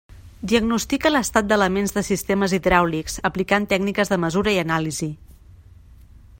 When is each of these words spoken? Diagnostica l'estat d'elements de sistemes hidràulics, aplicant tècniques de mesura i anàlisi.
Diagnostica 0.51 1.11
l'estat 1.11 1.49
d'elements 1.51 1.93
de 1.97 2.03
sistemes 2.07 2.57
hidràulics, 2.59 3.19
aplicant 3.31 3.69
tècniques 3.75 4.13
de 4.15 4.21
mesura 4.25 4.57
i 4.57 4.63
anàlisi. 4.65 5.15